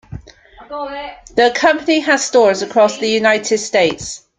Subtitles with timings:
[1.35, 4.23] The company has stores across the United States.